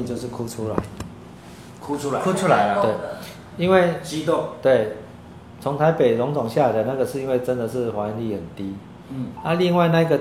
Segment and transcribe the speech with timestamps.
[0.00, 0.76] 力就是哭出来，
[1.80, 2.82] 哭出来，哭出来了。
[2.82, 2.94] 对，
[3.56, 4.96] 因为激动，对，
[5.60, 8.74] 从台北荣总下来的那个是因为真的是怀孕率很低，
[9.10, 10.18] 嗯，啊，另外那个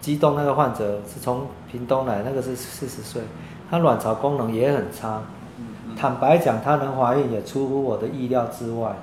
[0.00, 3.22] 激动那个患者是从屏东来，那个是四十岁，
[3.70, 5.22] 她卵巢功能也很差，
[5.58, 8.96] 嗯坦白讲，她能怀孕也出乎我的意料之外，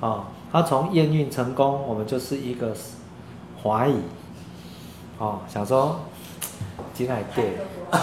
[0.00, 2.72] 啊，她从验孕成功，我们就是一个
[3.62, 3.96] 怀疑，
[5.18, 6.00] 哦，想说
[6.92, 7.58] 今天对，
[7.90, 7.98] 啊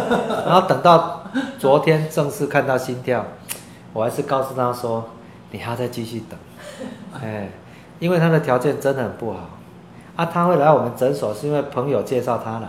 [0.46, 1.22] 然后等到
[1.58, 3.24] 昨天正式看到心跳，
[3.92, 5.04] 我还是告诉他说，
[5.50, 6.38] 你还要再继续等，
[7.22, 7.48] 哎，
[7.98, 9.50] 因为他的条件真的很不好。
[10.16, 12.68] 啊，他会来我们诊所是因为朋友介绍他来，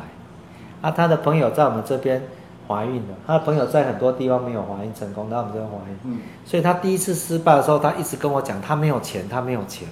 [0.81, 2.21] 啊，他的朋友在我们这边
[2.67, 9.87] 怀孕了，他的朋友在很多地方没有怀孕成功，来我们这边怀孕，嗯，所以他第一次失败的时候，他一直跟我讲他没有钱，他没有钱，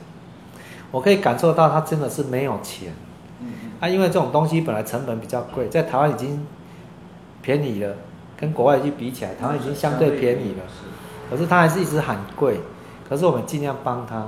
[0.92, 2.94] 我可以感受到他真的是没有钱，
[3.42, 3.48] 嗯
[3.80, 6.46] 啊，因为这种东西本来成本比较贵，在台湾已经
[7.42, 7.94] 便宜了，
[8.38, 10.64] 跟国外去比起来，台湾已经相对便宜了。
[11.30, 12.60] 可是他还是一直喊贵，
[13.10, 14.28] 可是我们尽量帮他。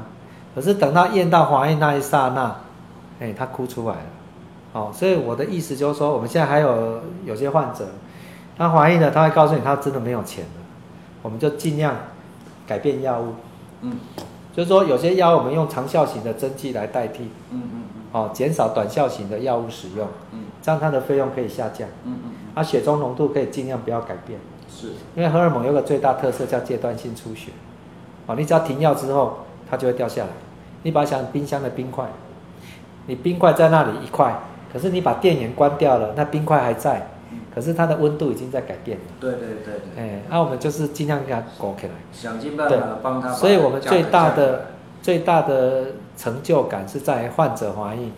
[0.56, 2.56] 可是等到验到怀孕那一刹那，
[3.20, 4.02] 哎，他哭出来了。
[4.74, 7.88] 哦，所以我的意思就是说，我们现在还有有些患者，
[8.58, 10.62] 他怀孕了，他会告诉你他真的没有钱了，
[11.22, 11.96] 我们就尽量
[12.66, 13.36] 改变药物。
[13.82, 14.00] 嗯
[14.56, 17.84] 就是说，有些药我们用长效型的针剂来代替，嗯嗯
[18.18, 24.40] 哦，减少短效型的药物使用，嗯这样它的费用可以下降，嗯嗯啊，血中浓度可以尽量不要改变。
[24.68, 27.52] 是，因为荷尔蒙有个最大特色叫阶段性出血，
[28.26, 29.38] 哦，你只要停药之后，
[29.70, 30.30] 它就会掉下来。
[30.84, 32.06] 你把它想冰箱的冰块，
[33.06, 34.40] 你冰块在那里一块，
[34.74, 37.08] 可是你把电源关掉了，那冰块还在，
[37.54, 39.04] 可是它的温度已经在改变了。
[39.20, 41.94] 对对对对，哎，那、我们就是尽量给它裹起来。
[42.12, 43.50] 想尽办对法帮他把价格降下来。
[43.50, 44.66] 所以我们最大的
[45.02, 45.86] 最大的
[46.18, 48.12] 成就感是在患者怀孕，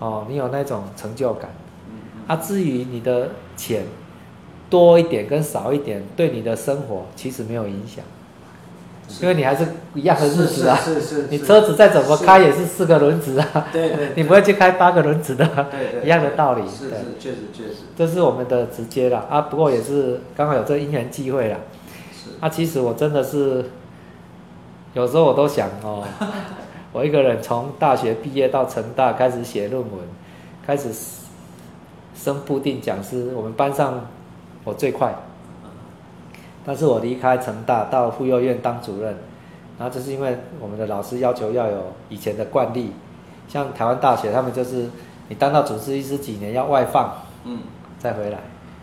[0.00, 1.50] 哦，你有那种成就感。
[2.26, 3.84] 啊，至于你的钱
[4.68, 8.04] 多一点跟少一点，对你的生活其实没有影响，
[9.20, 10.76] 因为你还是一样的日子啊。
[10.76, 16.62] 是是是是你车子再怎么开也是四个轮子啊，对对，你不会去开八个轮子的，对对一样的道理。
[16.62, 17.80] 对，是是，确实确实。
[17.96, 21.58] 这是我们的直接了啊，不过也是刚好有这因缘际会啦。
[22.12, 23.64] 是，啊，其实我真的是
[24.94, 26.04] 有时候我都想哦，
[26.92, 30.00] 我一个人从大学毕业到成大开始写论文，
[30.66, 30.90] 开始
[32.14, 34.06] 升部定讲师，我们班上
[34.64, 35.14] 我最快，
[36.64, 39.16] 但是我离开成大到妇幼院当主任，
[39.78, 42.92] 然后这是因为我们的老师要求要有以前的惯例，
[43.46, 44.88] 像台湾大学他们就是
[45.28, 47.14] 你当到主治医师几年要外放
[47.44, 47.60] 嗯
[48.00, 48.38] 再回来，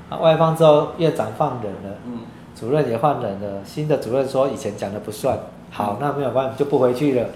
[0.10, 1.98] 啊外放之后院长放人了。
[2.06, 2.20] 嗯
[2.60, 5.38] 主任也换人了，新的主任说以前讲的不算，
[5.70, 7.28] 好，那没有关系，就不回去了。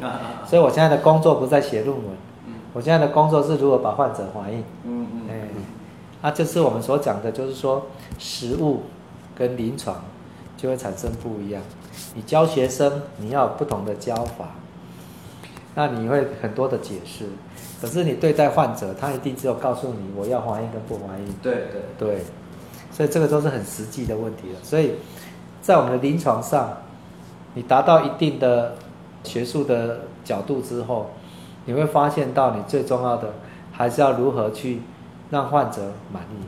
[0.48, 2.08] 所以我现在的工作不在写论文，
[2.48, 4.64] 嗯我现在的工作是如何把患者怀孕。
[4.84, 7.86] 嗯嗯哎，啊，这是我们所讲的，就是说
[8.18, 8.82] 实物
[9.36, 10.04] 跟临床
[10.58, 11.62] 就会产生不一样。
[12.16, 14.56] 你教学生，你要有不同的教法，
[15.76, 17.26] 那你会很多的解释。
[17.80, 21.26] 可是你对待患者，他一定只有告诉你我要怀孕跟不怀孕。
[21.42, 22.24] 对对对，
[22.92, 24.60] 所以这个都是很实际的问题了。
[24.62, 24.94] 所以
[25.62, 26.78] 在我们的临床上，
[27.54, 28.76] 你达到一定的
[29.24, 31.12] 学术的角度之后，
[31.66, 33.34] 你会发现到你最重要的
[33.72, 34.82] 还是要如何去
[35.30, 36.44] 让患者满意。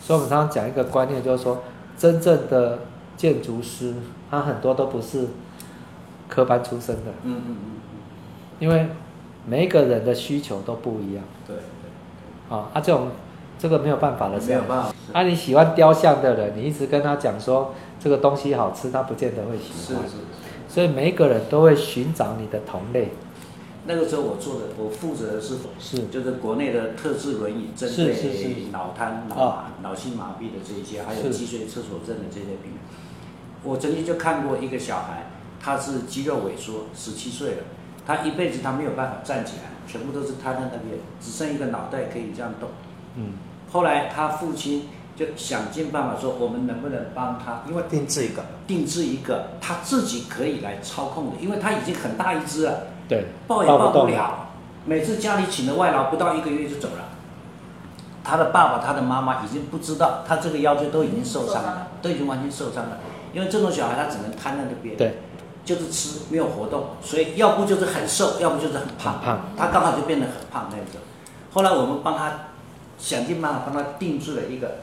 [0.00, 1.62] 所以我们常常讲一个观念，就是说，
[1.98, 2.78] 真正的
[3.16, 3.94] 建筑师，
[4.30, 5.28] 他很多都不是
[6.28, 7.70] 科班出身的，嗯嗯嗯
[8.58, 8.88] 因为
[9.46, 13.08] 每一个人的需求都不一样对对啊，啊，这种
[13.58, 20.02] 这个没有办法的，事没有办法，啊，你喜欢雕像的人，你一直跟他讲说这个东西好吃，他不见得会喜欢。
[20.04, 20.16] 是是。
[20.68, 23.10] 所以每一个人都会寻找你的同类。
[23.86, 32.80] 那个时候我做的，我负责的是是就是国内的特制轮椅，针是是是对脑瘫、脑麻、脑性麻痹的这一些，还有脊髓侧索症的这些病人。
[33.62, 35.30] 我曾经就看过一个小孩，
[35.60, 37.62] 他是肌肉萎缩，十七岁了，
[38.04, 42.68] 他一辈子他没有办法站起来，全部都是瘫在那边，只剩一个脑袋可以这样动。
[43.14, 43.34] 嗯，
[43.76, 52.84] 后来他父亲就想尽办法说，我们能不能帮他，因为定制一个，定制一个他自己可以来操控的，因为他已经很大一只了。
[53.06, 54.48] 对，抱也抱不了。
[54.86, 57.04] 每次家里请的外劳不到一个月就走了。
[58.24, 62.98] 他的爸爸、他的妈妈已经不知道，他这个腰椎都已经受伤了，都已经完全受伤了。
[63.34, 65.18] 因为这种小孩他只能瘫在那边，对，
[65.66, 69.18] 就是吃没有活动，所以要不就是很瘦，要不就是很胖。
[69.18, 71.02] 很胖他刚好就变得很胖那种。
[71.52, 72.32] 后来我们帮他
[72.98, 74.78] 想尽办法帮他定制了一个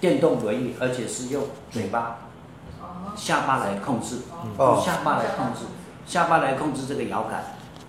[0.00, 2.18] 电动轮椅，而且是用嘴巴、
[3.16, 4.20] 下巴来控制，
[4.56, 4.74] 哦。
[4.76, 5.66] 用下巴来控制，
[6.06, 7.42] 下巴来控制这个摇杆，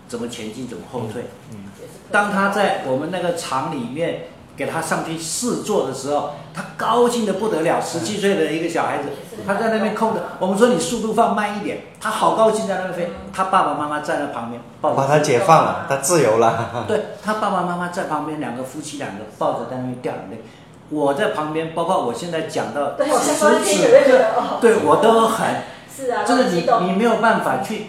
[0.07, 1.25] 怎么前进，怎么后退。
[1.51, 1.65] 嗯，
[2.11, 4.25] 当他在我们那个厂里面
[4.59, 7.79] 给他上去试坐的时候，他高兴的不得了。
[7.79, 9.07] 十七岁的一个小孩子，
[9.47, 10.19] 他在那边空着。
[10.37, 13.13] 我们说你速度放慢一点，他好高兴在那边飞。
[13.33, 16.83] 他爸爸妈妈站在旁边，抱着把他解放了，他自由了。
[16.89, 20.43] 对他爸爸妈妈在旁边，两个夫妻两个抱着在那边掉眼泪。
[20.89, 24.57] 我在旁边，包括我现在讲到对，我此先说听此有没有觉得哦？
[24.59, 25.47] 对我都很。
[25.95, 27.87] 是啊，这个你你没有办法去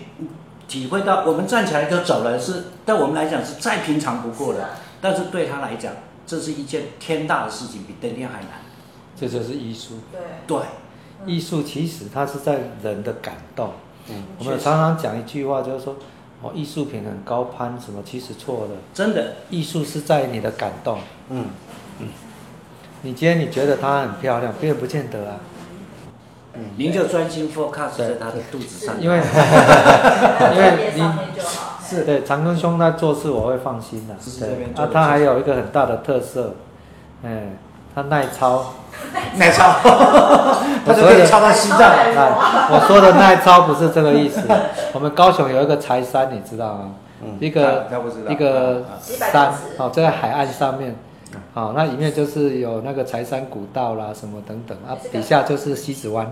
[0.68, 4.70] 体会到，我们站起来就走了，是对我们来讲是再平常不过的是啊，
[5.00, 5.92] 但是对他来讲，
[6.30, 8.50] 这是一件天大的事情，比登天还难。
[9.18, 9.94] 这就是艺术。
[10.12, 10.60] 对，对，
[11.26, 13.72] 艺术其实它是在人的感动。
[14.08, 15.96] 嗯我们常常讲一句话，就是说，
[16.40, 18.00] 哦，艺术品很高攀，什么？
[18.06, 18.70] 其实错了。
[18.94, 21.00] 真的，艺术是在你的感动。
[21.30, 21.46] 嗯
[21.98, 22.06] 嗯，
[23.02, 25.40] 你今天你觉得它很漂亮，别人不见得啊。
[26.76, 31.69] 您就专心 focus 在他的肚子上，因为 因在为面上面你就好。
[31.90, 32.04] 是。
[32.04, 34.48] 对长庚兄他做事我会放心的、是对。
[34.50, 36.54] 这边，做啊，的他还有一个很大的特色，
[37.24, 37.48] 哎，
[37.94, 38.64] 他耐操。
[39.36, 39.72] 耐操，
[40.84, 41.80] 他都所谓的可以操到西藏。
[41.80, 44.42] 啊，我说的耐操不是这个意思。
[44.92, 46.90] 我们高雄有一个柴山，你知道吗？
[47.22, 47.86] 嗯一个
[48.28, 50.96] 一个山哦，在海岸上面，
[51.52, 56.26] 哦，那里面就是有那个柴山古道啦，什么等等啊，底下就是西子湾，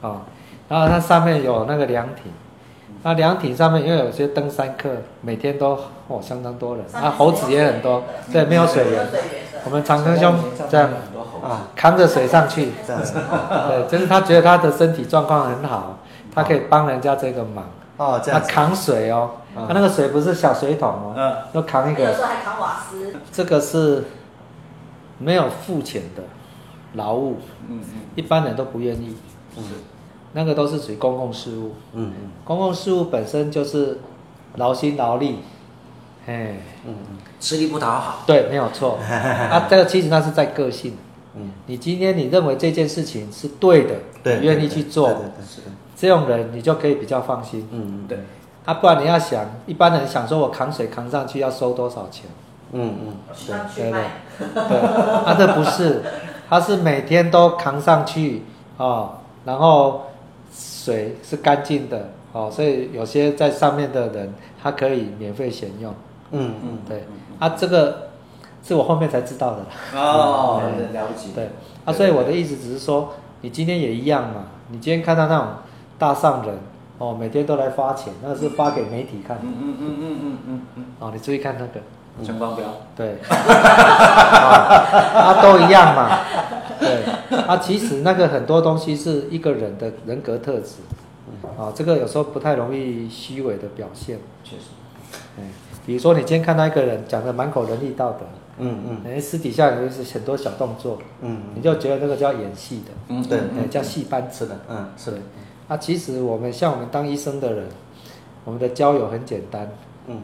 [0.00, 0.22] 哦，
[0.68, 2.32] 然后它上面有那个凉亭，
[3.02, 4.88] 那凉亭上面因为有些登山客
[5.20, 5.78] 每天都
[6.08, 9.06] 哦相当多人，啊，猴子也很多，对，没有水源，
[9.64, 10.34] 我们长庚兄
[10.70, 10.88] 这样
[11.42, 13.14] 啊，扛着水上去，这样子。
[13.68, 15.98] 对，就是他觉得他的身体状况很好，
[16.32, 17.64] 他可以帮人家这个忙。
[17.96, 18.48] 哦，这样子。
[18.48, 24.04] 他扛水哦，嗯他那个水不是小水桶哦，嗯，要扛一个，有时候还扛瓦斯，这个是
[25.18, 26.22] 没有付钱的
[26.94, 27.38] 劳务，
[27.68, 27.80] 嗯
[28.14, 29.16] 一般人都不愿意。
[29.56, 29.64] 嗯
[30.32, 32.12] 那个都是属于公共事务，嗯
[32.44, 33.98] 公共事务本身就是
[34.56, 35.38] 劳心劳力，
[36.26, 36.56] 哎，
[36.86, 36.94] 嗯
[37.40, 38.22] 吃力不讨好。
[38.26, 38.98] 对，没有错。
[39.04, 40.96] 啊，这个其实那是在个性。
[41.34, 45.66] 嗯你今天你认为这件事情是对的，对，你愿意去做对，对对是的。
[45.96, 47.66] 这种人你就可以比较放心。
[47.72, 48.18] 嗯嗯对，
[48.64, 52.26] 啊，不然你要想，一般人想说我扛水扛上去要收多少钱？
[52.72, 53.46] 嗯嗯，对。
[53.48, 56.02] 上去卖，对，他这不是，
[56.48, 58.42] 他是每天都扛上去
[58.76, 59.12] 哦，
[59.44, 60.02] 然后
[60.52, 64.32] 水是干净的哦，所以有些在上面的人
[64.62, 65.94] 他可以免费选用。
[66.30, 67.04] 嗯嗯对，
[67.38, 68.08] 啊，这个
[68.62, 69.66] 是我后面才知道的啦。
[70.00, 71.28] 哦， 对了解。
[71.34, 71.50] 对，
[71.84, 75.46] 啊，所以我的意思只是说，你今天也一样嘛，你今天看到那种
[75.98, 76.56] 大上人
[76.98, 81.80] 哦，每天都来发钱，那是发给媒体看的嗯嗯嗯嗯嗯嗯嗯哦，你注意看那个。
[82.18, 82.64] 嗯，陈光标。
[82.94, 86.20] 对， 啊，都一样嘛。
[86.78, 87.02] 对，
[87.46, 90.76] 啊，其实那个很多东西是一个人的人格特质，
[91.58, 94.18] 啊，这个有时候不太容易虚伪的表现。
[94.44, 94.64] 确实。
[95.38, 95.44] 嗯，
[95.86, 98.20] 比如说你今天看到一个人讲的满口仁义道德，
[98.58, 104.44] 嗯嗯哎，私底下有是很多小动作，嗯你就觉得那个叫演戏的，嗯对哎，叫戏班子。
[104.44, 105.18] 是的，嗯是的，
[105.68, 107.66] 啊，其实我们像我们当医生的人，
[108.44, 109.70] 我们的交友很简单，
[110.06, 110.20] 嗯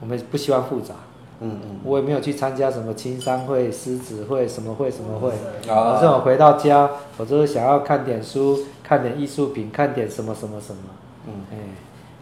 [0.00, 0.94] 我们不希望复杂。
[1.40, 5.30] 嗯嗯我也没有去参加什么青商会、狮子会、什么会、什么会。
[5.70, 6.88] 啊反正我回到家，
[7.18, 10.82] 我就是想要看点书、看点艺术品、看点什么什么什么。
[11.26, 11.56] 嗯，哎，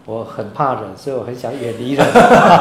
[0.07, 2.07] 我很怕人，所以我很想远离人。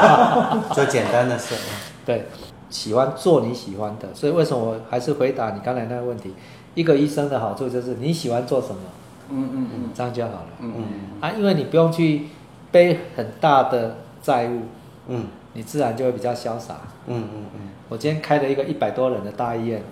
[0.73, 1.55] 做简单的事。
[2.05, 2.25] 对，
[2.69, 6.33] 喜欢做你喜欢的，所以为什么我还是回答你刚才那个问题？
[6.75, 8.81] 一个医生的好处就是你喜欢做什么，
[9.29, 10.47] 嗯嗯嗯这样就好了。
[10.59, 10.83] 嗯嗯
[11.21, 12.27] 啊，因为你不用去
[12.71, 14.61] 背很大的债务，
[15.07, 16.75] 嗯你自然就会比较潇洒。
[17.07, 19.83] 嗯嗯嗯我今天开了一个一百多人的大医院，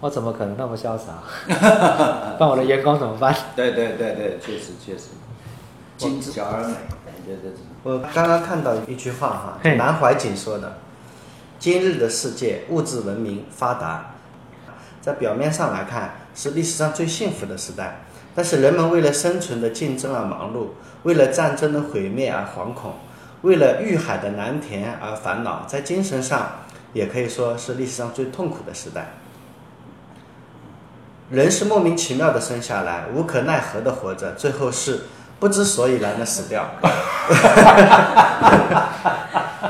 [0.00, 1.22] 我怎么可能那么潇洒？
[2.38, 3.34] 那我的员工怎么办？
[3.54, 5.08] 对对对对，确实确实。
[5.96, 6.74] 精致小而美，
[7.24, 7.60] 对对对。
[7.84, 10.78] 我刚刚看到一句话哈，南怀瑾说的
[11.60, 14.14] ：“今日的世界物质文明发达，
[15.00, 18.00] 在表面上来看是历史上最幸福的时代，
[18.34, 20.68] 但是人们为了生存的竞争而忙碌，
[21.04, 22.94] 为了战争的毁灭而惶恐，
[23.42, 26.50] 为了遇海的难填而烦恼，在精神上
[26.92, 29.14] 也可以说是历史上最痛苦的时代。
[31.30, 35.00] 人是莫名其妙的生下来，无可奈何的活着，最后是
[35.40, 36.64] 不知所以然的死掉。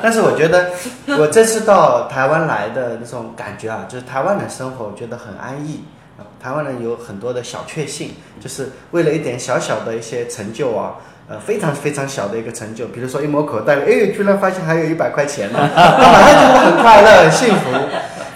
[0.02, 0.72] 但是我觉得，
[1.18, 5.84] 我这次到台湾来的那种感觉啊，就是台湾人生活，我觉得很安逸。
[6.18, 10.96] 啊台湾人有很多的小确幸，就是为了一点小小的一些成就啊，
[11.28, 17.70] 呃，非常非常小的一个成就，比如说一摸口袋，哎，居然发现还有一百块钱呢， 他马上觉得很快乐、很幸福。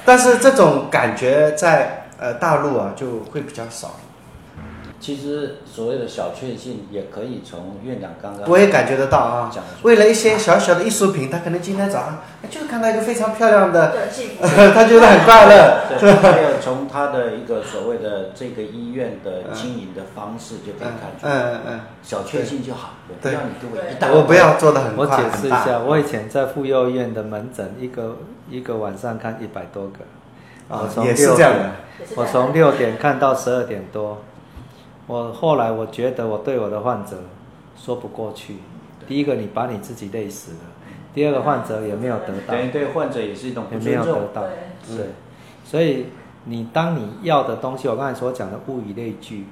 [0.05, 3.97] 但是这种感觉在呃大陆啊就会比较少。
[5.07, 9.63] 其实所谓的小确幸，也可以从院长刚刚我也感觉得到啊讲。
[9.83, 13.95] 为了一些小小的艺术品，他可能今天早上哎就看到一个非常漂亮的。
[14.75, 15.85] 他觉得很快乐。
[16.01, 28.17] 对，还有从他的一个所谓的这个医院的经营的方式就可以嗯看出嗯，嗯嗯小确幸就好，我不要你给我一嗯，大我不要做的很我解释一下，我以前在妇幼院的门诊，一个
[28.51, 31.71] 一个晚上看一百多个，啊我从也是六这样的
[32.17, 34.21] 我从六点看到十二点多。
[35.07, 37.17] 我后来我觉得我对我的患者
[37.77, 38.57] 说不过去。
[39.07, 40.59] 第一个，你把你自己累死了；
[41.15, 44.27] 第二个，患者也没有得到，等于对患者也是一种不也没有得。
[44.35, 44.43] 到。
[44.43, 45.07] 对对，
[45.65, 46.07] 所以
[46.45, 49.47] 你当你要的东西，我刚才所讲的物以类聚，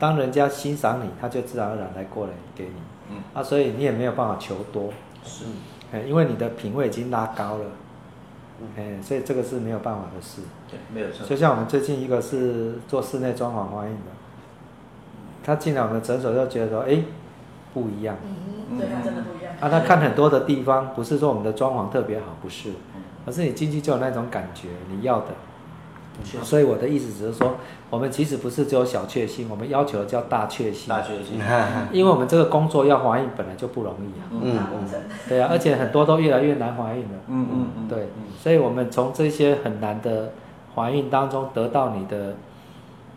[0.00, 2.72] 当人家欣赏你，他就自然而然来过来给你。
[3.10, 4.92] 嗯啊，所以你也没有办法求多，
[5.24, 5.44] 是，
[5.92, 7.64] 哎，因为你的品味已经拉高了，
[8.76, 10.42] 哎，所以这个是没有办法的事。
[10.68, 11.24] 对，没有错。
[11.24, 14.10] 就像我们最近一个是做室内装潢花印的，
[15.44, 17.02] 他进来我们的诊所就觉得说，哎，
[17.74, 18.16] 不一样。
[18.70, 19.54] 嗯，对，他真的不一样。
[19.60, 22.70] 啊，他看很多的地方，不是说我们的装潢特别好，不是，
[23.26, 25.26] 而是你进去就有那种感觉，你要的。
[26.42, 27.54] 所以我的意思只是说，
[27.88, 30.88] 我们其实不是只有小确幸，我们要求的叫大确幸。
[30.88, 31.40] 大确幸
[31.90, 34.88] 因为我们这个工作要怀孕本来就不容易啊，嗯嗯。
[35.26, 37.18] 对啊，而且很多都越来越难怀孕了。
[37.28, 40.32] 嗯嗯嗯，对嗯，所以我们从这些很难的
[40.74, 42.34] 怀孕当中得到你的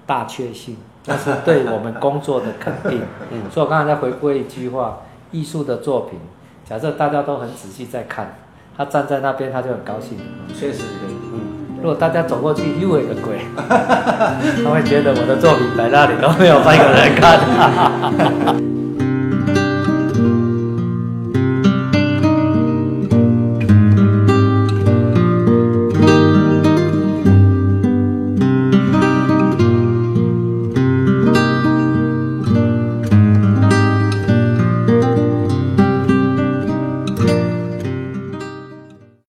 [0.05, 0.77] 大确幸，
[1.07, 3.01] 那是对我们工作的肯定。
[3.31, 4.99] 嗯所以我刚才在回归一句话：
[5.31, 6.19] 艺术的作品，
[6.67, 8.35] 假设大家都很仔细在看，
[8.77, 10.17] 他站在那边他就很高兴。
[10.53, 11.15] 确实可以。
[11.33, 11.39] 嗯，
[11.81, 18.74] 如果大家走过去又一个鬼， 他会觉得我的作品在那里都没有半个人看。